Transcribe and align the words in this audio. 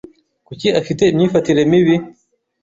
Kuki 0.47 0.67
afite 0.79 1.03
imyifatire 1.07 1.61
mibi? 1.71 1.95